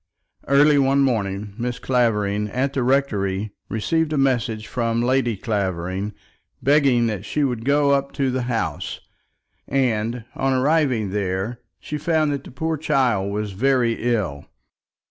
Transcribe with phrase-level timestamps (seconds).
[0.47, 1.79] Early one morning, Mrs.
[1.81, 6.15] Clavering, at the rectory, received a message from Lady Clavering,
[6.59, 8.99] begging that she would go up to the house,
[9.67, 14.47] and, on arriving there, she found that the poor child was very ill.